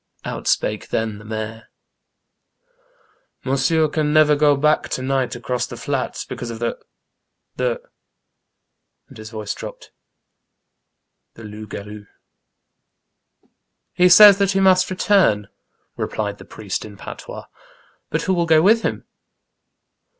[0.25, 1.69] Out spake tben the mayor
[3.45, 6.73] —Monsieur can never go back to nigbt across tbe flats, because of tbe—
[7.59, 7.77] tbe
[8.65, 9.91] —*' and bis voice dropped;
[11.35, 12.07] tbe loups garoux."
[13.93, 15.49] He says tbat be must return!"
[15.97, 17.45] replied tbe priest in patois.
[18.09, 19.05] But wbo will go witb him